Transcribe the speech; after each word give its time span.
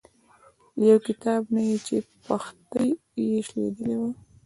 له 0.77 0.83
یو 0.91 0.97
کتاب 1.07 1.41
نه 1.55 1.61
یې 1.69 1.77
چې 1.87 1.95
پښتۍ 2.25 2.89
یې 3.25 3.33
شلیدلې 3.47 3.95
وه. 3.99 4.09